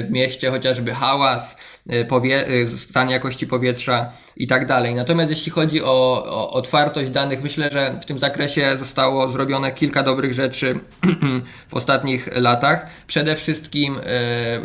[0.08, 1.56] w mieście, chociażby hałas,
[2.08, 2.44] powie,
[2.76, 4.94] stan jakości powietrza i tak dalej.
[4.94, 10.02] Natomiast jeśli chodzi o, o otwartość danych, myślę, że w tym zakresie zostało zrobione kilka
[10.02, 10.80] dobrych rzeczy
[11.70, 12.86] w ostatnich latach.
[13.06, 13.96] Przede wszystkim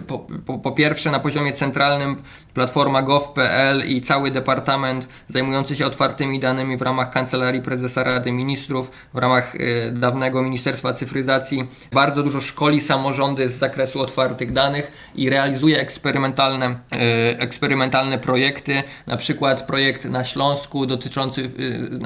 [0.07, 2.15] po, po, po pierwsze na poziomie centralnym
[2.53, 8.91] platforma gov.pl i cały departament zajmujący się otwartymi danymi w ramach Kancelarii Prezesa Rady Ministrów,
[9.13, 9.53] w ramach
[9.91, 17.39] dawnego Ministerstwa Cyfryzacji, bardzo dużo szkoli samorządy z zakresu otwartych danych i realizuje eksperymentalne, y,
[17.39, 21.49] eksperymentalne projekty, na przykład projekt na Śląsku dotyczący,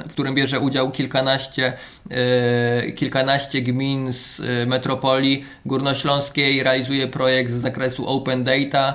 [0.06, 1.72] w którym bierze udział kilkanaście,
[2.96, 8.94] kilkanaście gmin z metropolii górnośląskiej, realizuje projekt z zakresu Open Data,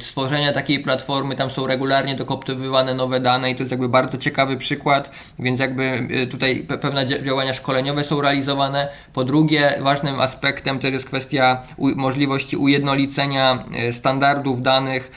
[0.00, 4.56] stworzenia takiej platformy, tam są regularnie dokoptowywane nowe dane i to jest jakby bardzo ciekawy
[4.56, 8.88] przykład, więc jakby tutaj pewne działania szkoleniowe są realizowane.
[9.14, 15.10] Po drugie, ważnym aspektem też jest kwestia możliwości ujednolicenia y, standardów danych,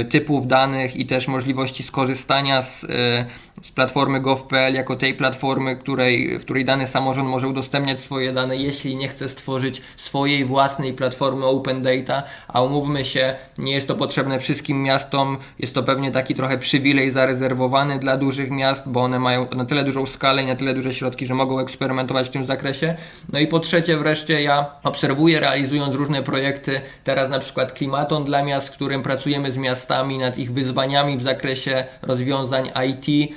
[0.00, 2.86] y, typów danych i też możliwości skorzystania z
[3.62, 8.56] z platformy gov.pl jako tej platformy, której, w której dany samorząd może udostępniać swoje dane,
[8.56, 13.94] jeśli nie chce stworzyć swojej własnej platformy Open Data, a umówmy się, nie jest to
[13.94, 19.18] potrzebne wszystkim miastom, jest to pewnie taki trochę przywilej zarezerwowany dla dużych miast, bo one
[19.18, 22.44] mają na tyle dużą skalę i na tyle duże środki, że mogą eksperymentować w tym
[22.44, 22.94] zakresie.
[23.32, 28.42] No i po trzecie wreszcie ja obserwuję realizując różne projekty, teraz na przykład Klimaton dla
[28.42, 33.36] miast, w którym pracujemy z miastami nad ich wyzwaniami w zakresie rozwiązań IT,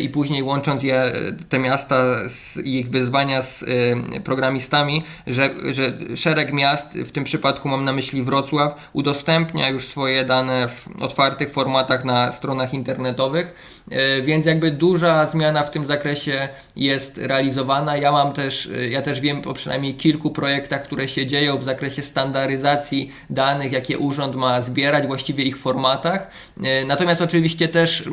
[0.00, 1.12] i później łącząc je,
[1.48, 7.68] te miasta z ich wyzwania z y, programistami, że, że szereg miast, w tym przypadku
[7.68, 13.54] mam na myśli Wrocław, udostępnia już swoje dane w otwartych formatach na stronach internetowych
[13.90, 17.96] E, więc jakby duża zmiana w tym zakresie jest realizowana.
[17.96, 21.64] Ja mam też, e, ja też wiem o przynajmniej kilku projektach, które się dzieją w
[21.64, 26.30] zakresie standaryzacji danych, jakie urząd ma zbierać, właściwie ich formatach.
[26.64, 28.04] E, natomiast oczywiście też,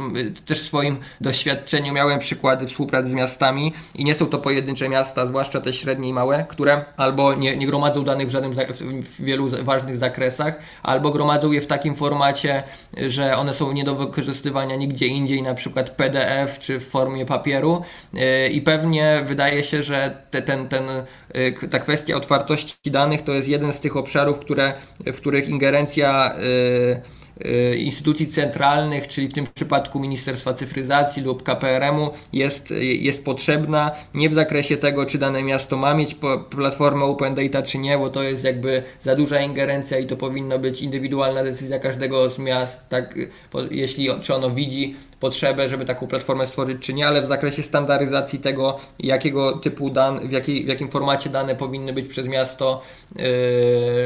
[0.46, 0.98] też swoim
[1.48, 6.10] doświadczeniu miałem przykłady współpracy z miastami i nie są to pojedyncze miasta, zwłaszcza te średnie
[6.10, 8.54] i małe, które albo nie, nie gromadzą danych w żadnym
[9.04, 12.64] w wielu ważnych zakresach, albo gromadzą je w takim formacie,
[13.08, 17.82] że one są nie do wykorzystywania nigdzie indziej, na przykład PDF czy w formie papieru.
[18.14, 23.32] E, i pewnie wydaje się, że te, ten, ten, e, ta kwestia otwartości danych to
[23.32, 24.74] jest jeden z tych obszarów, które,
[25.06, 27.17] w których ingerencja e,
[27.78, 33.92] instytucji centralnych, czyli w tym przypadku Ministerstwa Cyfryzacji lub KPRM-u jest, jest potrzebna.
[34.14, 36.16] Nie w zakresie tego, czy dane miasto ma mieć
[36.50, 40.60] platformę Open Data, czy nie, bo to jest jakby za duża ingerencja i to powinno
[40.60, 43.16] być indywidualna decyzja każdego z miast, tak,
[43.72, 48.40] jeśli czy ono widzi potrzebę, żeby taką platformę stworzyć, czy nie, ale w zakresie standaryzacji
[48.40, 52.82] tego, jakiego typu dan, w, jakiej, w jakim formacie dane powinny być przez miasto
[53.16, 53.24] yy,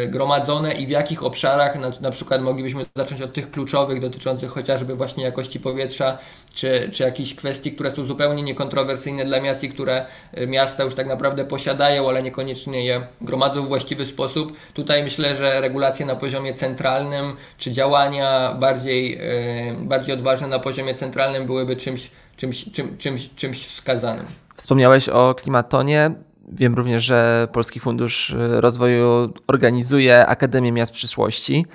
[0.08, 4.96] gromadzone i w jakich obszarach, na, na przykład moglibyśmy zacząć od tych kluczowych dotyczących chociażby
[4.96, 6.18] właśnie jakości powietrza,
[6.54, 10.06] czy, czy jakichś kwestii, które są zupełnie niekontrowersyjne dla miast i które
[10.38, 14.54] y, miasta już tak naprawdę posiadają, ale niekoniecznie je gromadzą w właściwy sposób.
[14.74, 20.94] Tutaj myślę, że regulacje na poziomie centralnym, czy działania bardziej, yy, bardziej odważne na poziomie
[21.02, 24.26] centralnym byłyby czymś, czymś, czym, czymś, czymś wskazanym.
[24.56, 26.12] Wspomniałeś o klimatonie.
[26.52, 31.66] Wiem również, że Polski Fundusz Rozwoju organizuje Akademię Miast Przyszłości.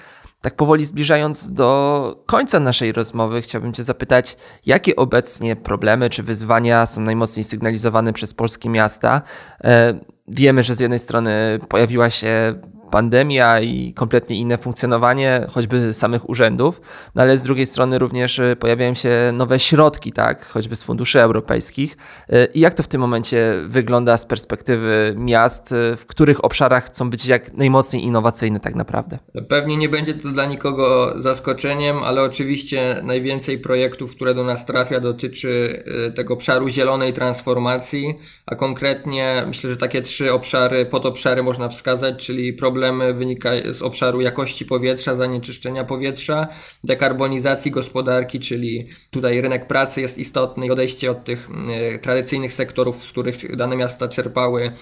[0.41, 4.37] Tak powoli zbliżając do końca naszej rozmowy, chciałbym Cię zapytać,
[4.67, 9.23] jakie obecnie problemy czy wyzwania są najmocniej sygnalizowane przez polskie miasta?
[9.65, 16.29] E, wiemy, że z jednej strony pojawiła się pandemia i kompletnie inne funkcjonowanie choćby samych
[16.29, 16.81] urzędów,
[17.14, 21.20] no ale z drugiej strony również y, pojawiają się nowe środki, tak, choćby z funduszy
[21.20, 21.96] europejskich.
[22.33, 26.85] Y, I jak to w tym momencie wygląda z perspektywy miast, y, w których obszarach
[26.85, 29.18] chcą być jak najmocniej innowacyjne tak naprawdę?
[29.49, 35.01] Pewnie nie będzie to dla nikogo zaskoczeniem, ale oczywiście najwięcej projektów, które do nas trafia,
[35.01, 35.83] dotyczy
[36.16, 38.14] tego obszaru zielonej transformacji,
[38.46, 43.83] a konkretnie myślę, że takie trzy obszary, podobszary można wskazać, czyli problem problemy wynikają z
[43.83, 46.49] obszaru jakości powietrza, zanieczyszczenia powietrza,
[46.85, 51.49] dekarbonizacji gospodarki, czyli tutaj rynek pracy jest istotny odejście od tych
[51.95, 54.73] y, tradycyjnych sektorów, z których dane miasta czerpały,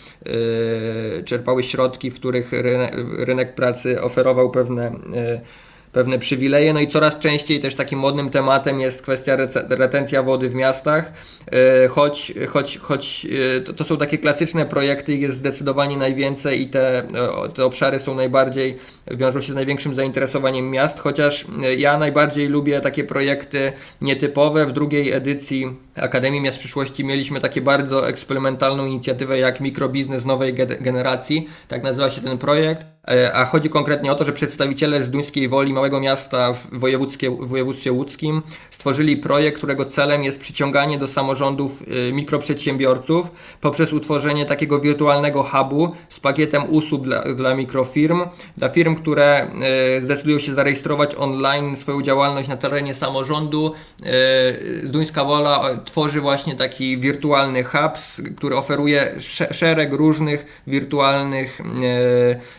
[1.21, 2.53] y, czerpały środki, w których
[3.19, 5.41] rynek, pracy oferował pewne y,
[5.95, 6.73] pewne przywileje.
[6.73, 9.37] No i coraz częściej też takim modnym tematem jest kwestia
[9.69, 11.13] retencja wody w miastach,
[11.53, 13.27] e, choć, choć, choć
[13.57, 17.03] e, to, są takie klasyczne projekty, jest zdecydowanie najwięcej i te,
[17.55, 18.79] te obszary są najbardziej,
[19.11, 24.67] wiążą się z największym zainteresowaniem miast, chociaż ja najbardziej lubię takie projekty nietypowe.
[24.67, 31.49] W drugiej edycji Akademii Miast Przyszłości mieliśmy takie bardzo eksperymentalną inicjatywę jak mikrobiznes nowej generacji,
[31.69, 32.94] tak nazywa się ten projekt.
[33.09, 37.49] E, a chodzi konkretnie o to, że przedstawiciele z Duńskiej Woli, małego miasta w, w
[37.49, 44.81] województwie łódzkim, stworzyli projekt, którego celem jest przyciąganie do samorządów y, mikroprzedsiębiorców poprzez utworzenie takiego
[44.81, 48.23] wirtualnego hubu z pakietem usług dla, dla mikrofirm,
[48.57, 49.47] dla firm, które
[49.99, 53.73] y, zdecydują się zarejestrować online swoją działalność na terenie samorządu.
[54.85, 57.93] Duńska Wola tworzy właśnie taki wirtualny hub,
[58.37, 59.15] który oferuje
[59.51, 61.61] szereg różnych wirtualnych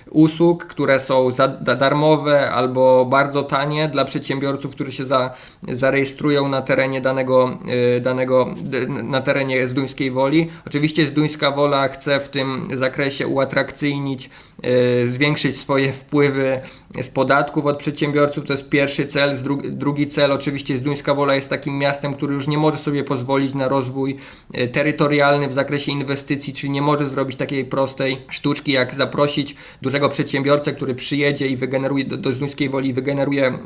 [0.10, 0.35] usług,
[0.68, 5.32] które są za darmowe albo bardzo tanie dla przedsiębiorców, którzy się za,
[5.68, 7.58] zarejestrują na terenie danego,
[7.98, 8.56] y, danego
[9.04, 10.50] na terenie Zduńskiej Woli.
[10.68, 14.30] Oczywiście Zduńska Wola chce w tym zakresie uatrakcyjnić,
[14.66, 16.62] y, zwiększyć swoje wpływy
[17.02, 19.38] z podatków od przedsiębiorców, to jest pierwszy cel.
[19.64, 23.68] Drugi cel, oczywiście, Zduńska Wola jest takim miastem, który już nie może sobie pozwolić na
[23.68, 24.18] rozwój
[24.58, 30.10] y, terytorialny w zakresie inwestycji, czyli nie może zrobić takiej prostej sztuczki, jak zaprosić dużego
[30.10, 33.58] przedsiębiorcę, który przyjedzie i wygeneruje do, do Zduńskiej Woli wygeneruje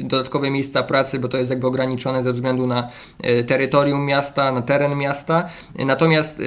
[0.00, 2.88] dodatkowe miejsca pracy, bo to jest jakby ograniczone ze względu na
[3.22, 5.48] e, terytorium miasta, na teren miasta.
[5.78, 6.40] Natomiast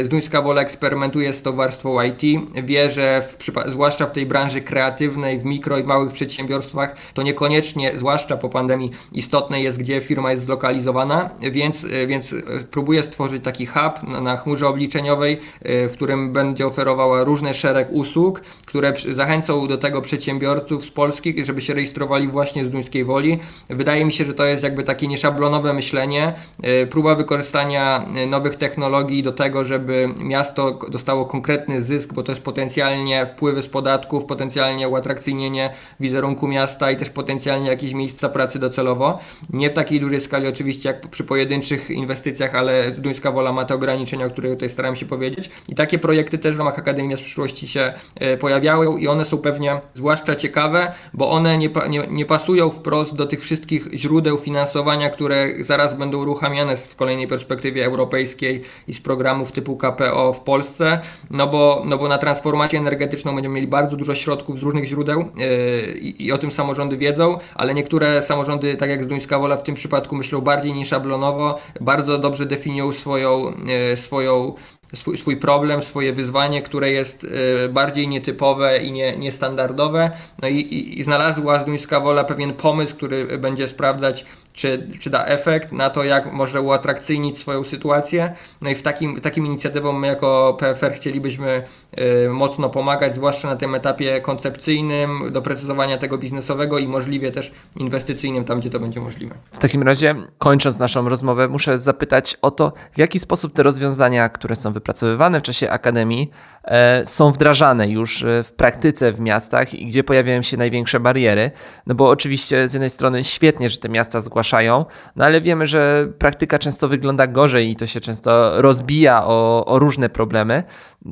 [0.00, 2.22] e, Zduńska Wola eksperymentuje z tą warstwą IT.
[2.64, 7.92] Wie, że w, zwłaszcza w tej branży kreatywnej, w mikro i małych przedsiębiorstwach, to niekoniecznie,
[7.96, 12.34] zwłaszcza po pandemii, istotne jest, gdzie firma jest zlokalizowana, więc, e, więc
[12.70, 18.40] próbuje stworzyć taki hub na, na chmurze obliczeniowej, w którym będzie oferowała różny szereg usług,
[18.66, 23.38] które zachęcą do tego przedsiębiorców z Polski, żeby się rejestrowali właśnie z Duńskiej Woli.
[23.70, 28.56] Wydaje mi się, że to jest jakby takie nieszablonowe myślenie, e, próba wykorzystania e, nowych
[28.56, 34.24] technologii do tego, żeby miasto dostało konkretny zysk, bo to jest potencjalnie wpływy z podatków,
[34.24, 35.55] potencjalnie uatrakcyjnienie
[36.00, 39.18] wizerunku miasta i też potencjalnie jakieś miejsca pracy docelowo.
[39.50, 43.74] Nie w takiej dużej skali oczywiście jak przy pojedynczych inwestycjach, ale Duńska Wola ma te
[43.74, 45.50] ograniczenia, o których tutaj staram się powiedzieć.
[45.68, 49.38] I takie projekty też w ramach Akademii z przyszłości się e, pojawiały i one są
[49.38, 55.10] pewnie zwłaszcza ciekawe, bo one nie, nie, nie pasują wprost do tych wszystkich źródeł finansowania,
[55.10, 61.00] które zaraz będą uruchamiane w kolejnej perspektywie europejskiej i z programów typu KPO w Polsce,
[61.30, 65.24] no bo, no bo na transformację energetyczną będziemy mieli bardzo dużo środków z różnych źródeł
[65.46, 69.74] yy, i o tym samorządy wiedzą, ale niektóre samorządy, tak jak Zduńska Wola w tym
[69.74, 73.52] przypadku myślą bardziej niż szablonowo, bardzo dobrze definiują swoją,
[73.90, 74.54] yy, swoją
[74.94, 77.28] swój, swój problem, swoje wyzwanie, które jest y,
[77.68, 80.10] bardziej nietypowe i nie, niestandardowe.
[80.42, 84.26] No i, i, i znalazła Zduńska Wola pewien pomysł, który będzie sprawdzać
[84.56, 88.32] czy, czy da efekt na to, jak może uatrakcyjnić swoją sytuację.
[88.62, 91.62] No i w takim, takim inicjatywom my jako PFR chcielibyśmy
[91.98, 98.44] y, mocno pomagać, zwłaszcza na tym etapie koncepcyjnym, doprecyzowania tego biznesowego i możliwie też inwestycyjnym,
[98.44, 99.34] tam gdzie to będzie możliwe.
[99.52, 104.28] W takim razie, kończąc naszą rozmowę, muszę zapytać o to, w jaki sposób te rozwiązania,
[104.28, 106.30] które są wypracowywane w czasie akademii,
[106.64, 111.50] e, są wdrażane już e, w praktyce w miastach i gdzie pojawiają się największe bariery.
[111.86, 114.84] No bo oczywiście z jednej strony świetnie, że te miasta zgłaszają zgłaszają,
[115.16, 119.78] no ale wiemy, że praktyka często wygląda gorzej i to się często rozbija o, o
[119.78, 120.64] różne problemy.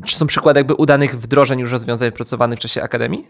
[0.04, 3.26] Czy są przykłady jakby udanych wdrożeń już rozwiązań wypracowanych w czasie akademii?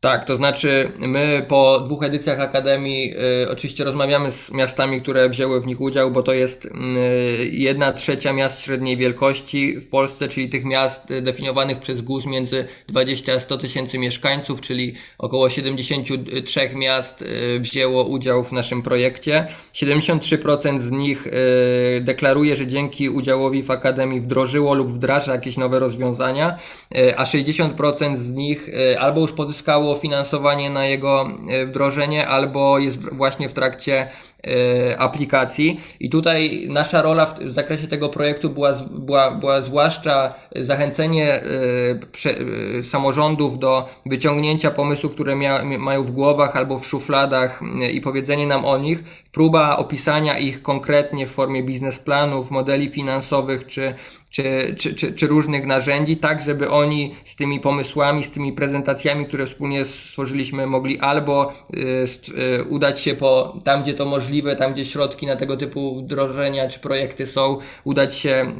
[0.00, 5.60] Tak, to znaczy my po dwóch edycjach Akademii y, oczywiście rozmawiamy z miastami, które wzięły
[5.60, 6.70] w nich udział, bo to jest y,
[7.52, 13.32] jedna trzecia miast średniej wielkości w Polsce, czyli tych miast definiowanych przez GUS między 20
[13.32, 19.46] a 100 tysięcy mieszkańców, czyli około 73 miast y, wzięło udział w naszym projekcie.
[19.74, 25.78] 73% z nich y, deklaruje, że dzięki udziałowi w Akademii wdrożyło lub wdraża jakieś nowe
[25.78, 26.58] rozwiązania,
[26.96, 32.78] y, a 60% z nich y, albo już pozyskało finansowanie na jego e, wdrożenie, albo
[32.78, 34.08] jest właśnie w trakcie
[34.46, 35.80] e, aplikacji.
[36.00, 41.42] I tutaj nasza rola w zakresie tego projektu była, była, była zwłaszcza zachęcenie
[42.78, 47.60] e, samorządów do wyciągnięcia pomysłów, które mia, mają w głowach albo w szufladach
[47.92, 53.94] i powiedzenie nam o nich, próba opisania ich konkretnie w formie biznesplanów, modeli finansowych czy
[54.30, 59.26] czy, czy, czy, czy różnych narzędzi, tak żeby oni z tymi pomysłami, z tymi prezentacjami,
[59.26, 62.04] które wspólnie stworzyliśmy, mogli albo y,
[62.58, 66.68] y, udać się po tam, gdzie to możliwe, tam, gdzie środki na tego typu wdrożenia
[66.68, 68.52] czy projekty są, udać się,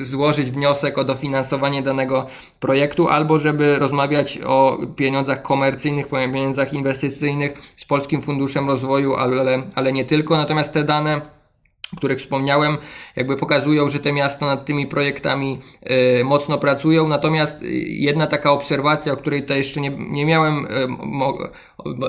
[0.00, 2.26] y, złożyć wniosek o dofinansowanie danego
[2.60, 9.92] projektu, albo żeby rozmawiać o pieniądzach komercyjnych, pieniądzach inwestycyjnych z Polskim Funduszem Rozwoju, ale, ale
[9.92, 10.36] nie tylko.
[10.36, 11.35] Natomiast te dane
[11.96, 12.78] których wspomniałem,
[13.16, 15.58] jakby pokazują, że te miasta nad tymi projektami
[16.20, 17.08] y, mocno pracują.
[17.08, 20.68] Natomiast y, jedna taka obserwacja, o której tutaj jeszcze nie, nie miałem y,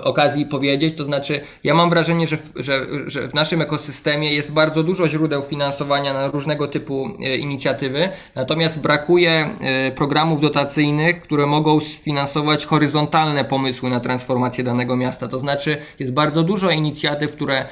[0.03, 4.51] okazji powiedzieć, to znaczy ja mam wrażenie, że w, że, że w naszym ekosystemie jest
[4.51, 7.09] bardzo dużo źródeł finansowania na różnego typu
[7.39, 9.49] inicjatywy, natomiast brakuje
[9.95, 15.27] programów dotacyjnych, które mogą sfinansować horyzontalne pomysły na transformację danego miasta.
[15.27, 17.65] To znaczy jest bardzo dużo inicjatyw, które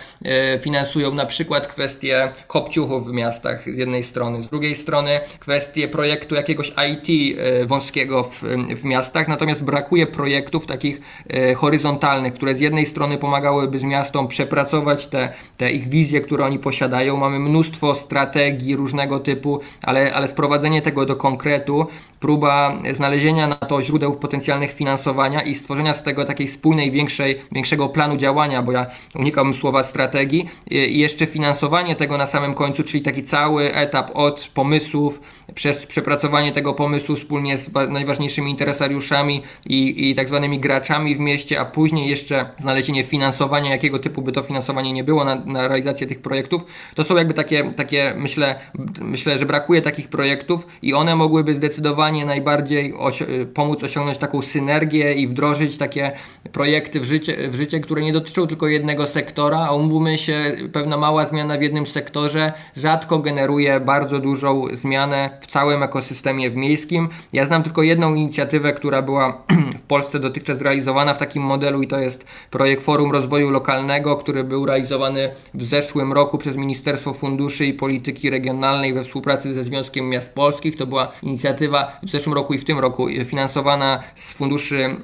[0.62, 6.36] finansują na przykład kwestie kopciuchów w miastach z jednej strony, z drugiej strony kwestie projektu
[6.36, 8.44] jakiegoś IT e, wąskiego w,
[8.76, 11.54] w miastach, natomiast brakuje projektów takich e,
[11.96, 16.60] horyzontalnych, które z jednej strony pomagałyby z miastom przepracować te, te ich wizje, które oni
[16.60, 17.18] posiadają.
[17.18, 21.88] Mamy mnóstwo strategii różnego typu, ale, ale sprowadzenie tego do konkretu,
[22.20, 27.90] próba znalezienia na to źródeł potencjalnych finansowania i stworzenia z tego takiej spójnej, większej, większego
[27.90, 28.86] planu działania, bo ja
[29.16, 34.50] unikam słowa strategii, i jeszcze finansowania tego na samym końcu, czyli taki cały etap od
[34.54, 35.22] pomysłów,
[35.56, 41.60] przez przepracowanie tego pomysłu wspólnie z najważniejszymi interesariuszami i, i tak zwanymi graczami w mieście,
[41.60, 46.08] a później jeszcze znalezienie finansowania, jakiego typu by to finansowanie nie było na, na realizację
[46.08, 46.66] tych projektów,
[46.96, 48.56] to są jakby takie, takie myślę,
[49.02, 55.14] myślę, że brakuje takich projektów i one mogłyby zdecydowanie najbardziej osi- pomóc osiągnąć taką synergię
[55.14, 56.12] i wdrożyć takie
[56.52, 60.98] projekty w życie, w życie, które nie dotyczą tylko jednego sektora, a umówmy się, pewna
[60.98, 67.10] mała zmiana w jednym sektorze rzadko generuje bardzo dużą zmianę w całym ekosystemie miejskim.
[67.34, 69.44] Ja znam tylko jedną inicjatywę, która była
[69.82, 74.44] w Polsce dotychczas realizowana w takim modelu i to jest projekt Forum Rozwoju Lokalnego, który
[74.44, 80.10] był realizowany w zeszłym roku przez Ministerstwo Funduszy i Polityki Regionalnej we współpracy ze Związkiem
[80.10, 80.78] Miast Polskich.
[80.78, 84.98] To była inicjatywa w zeszłym roku i w tym roku finansowana z funduszy e,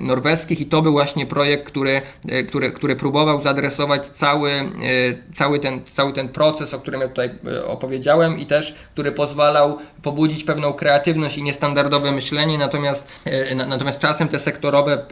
[0.00, 4.50] norweskich i to był właśnie projekt, który, e, który, który próbował zaadresować cały,
[5.34, 7.30] cały ten cały ten proces, o którym ja tutaj
[7.66, 13.08] opowiedziałem i też, który pozwalał pobudzić pewną kreatywność i niestandardowe myślenie, natomiast,
[13.66, 15.06] natomiast czasem te sektorowe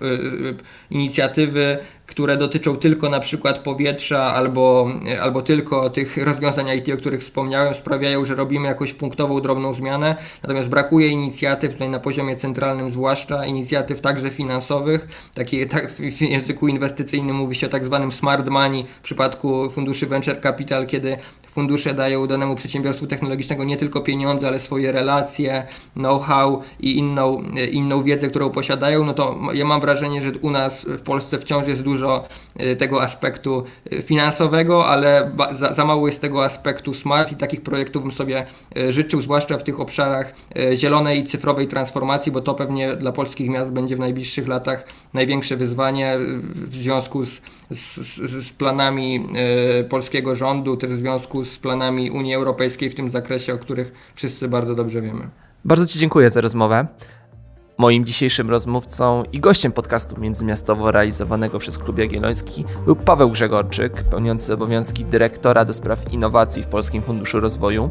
[0.90, 1.78] inicjatywy
[2.10, 4.90] które dotyczą tylko na przykład powietrza albo,
[5.20, 10.16] albo tylko tych rozwiązań IT, o których wspomniałem, sprawiają, że robimy jakąś punktową, drobną zmianę.
[10.42, 15.30] Natomiast brakuje inicjatyw, tutaj na poziomie centralnym zwłaszcza, inicjatyw także finansowych.
[15.34, 20.06] Takie, tak, w języku inwestycyjnym mówi się o tak zwanym smart money w przypadku funduszy
[20.06, 21.16] venture capital, kiedy
[21.48, 28.02] fundusze dają danemu przedsiębiorstwu technologicznego nie tylko pieniądze, ale swoje relacje, know-how i inną, inną
[28.02, 31.82] wiedzę, którą posiadają, no to ja mam wrażenie, że u nas w Polsce wciąż jest
[31.82, 31.99] dużo
[32.60, 37.60] y, tego aspektu y, finansowego, ale za, za mało jest tego aspektu smart i takich
[37.60, 38.46] projektów bym sobie
[38.76, 40.34] y, życzył, zwłaszcza w tych obszarach
[40.74, 44.84] zielonej i cyfrowej transformacji, bo to pewnie dla polskich miast będzie w najbliższych latach
[45.14, 46.16] największe wyzwanie
[46.54, 47.94] w związku z, z,
[48.46, 49.26] z planami
[49.88, 54.48] polskiego rządu, też w związku z planami Unii Europejskiej w tym zakresie, o których wszyscy
[54.48, 55.28] bardzo dobrze wiemy.
[55.64, 56.86] Bardzo Ci dziękuję za rozmowę.
[57.80, 64.54] Moim dzisiejszym rozmówcą i gościem podcastu międzymiastowo realizowanego przez Klub Jagielloński był Paweł Grzegorczyk, pełniący
[64.54, 67.90] obowiązki dyrektora do spraw innowacji w Polskim Funduszu Rozwoju.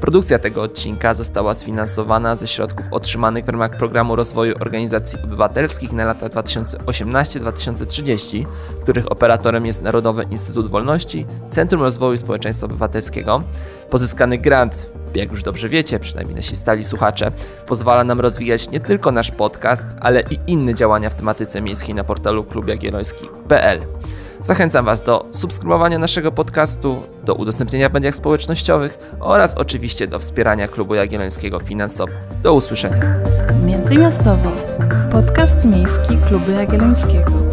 [0.00, 6.04] Produkcja tego odcinka została sfinansowana ze środków otrzymanych w ramach Programu Rozwoju Organizacji Obywatelskich na
[6.04, 8.46] lata 2018-2030,
[8.80, 13.42] których operatorem jest Narodowy Instytut Wolności, Centrum Rozwoju Społeczeństwa Obywatelskiego.
[13.92, 17.30] Pozyskany grant jak już dobrze wiecie, przynajmniej nasi stali słuchacze,
[17.66, 22.04] pozwala nam rozwijać nie tylko nasz podcast, ale i inne działania w tematyce miejskiej na
[22.04, 23.80] portalu klubjagielloński.pl.
[24.40, 30.68] Zachęcam Was do subskrybowania naszego podcastu, do udostępnienia w mediach społecznościowych oraz oczywiście do wspierania
[30.68, 32.12] Klubu Jagiellońskiego finansowo.
[32.42, 33.00] Do usłyszenia.
[33.64, 34.52] Międzymiastowo.
[35.10, 37.51] Podcast miejski Klubu Jagiellońskiego.